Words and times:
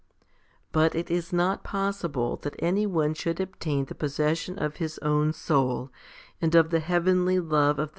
4 0.73 0.81
10. 0.89 0.89
But 0.89 0.95
it 0.95 1.11
is 1.11 1.31
not 1.31 1.63
possible 1.63 2.35
that 2.37 2.55
any 2.57 2.87
one 2.87 3.13
should 3.13 3.39
obtain 3.39 3.85
the 3.85 3.93
possession 3.93 4.57
of 4.57 4.77
his 4.77 4.97
own 5.03 5.31
soul, 5.31 5.91
and 6.41 6.55
of 6.55 6.71
the 6.71 6.79
heavenly 6.79 7.39
love 7.39 7.73
of 7.77 7.77
the 7.77 7.81
1 7.81 7.81
i 7.81 7.85
Cor. 7.85 7.89